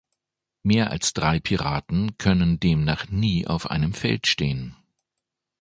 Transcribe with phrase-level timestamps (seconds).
[0.63, 4.75] Mehr als drei Piraten können demnach nie auf einem Feld stehen.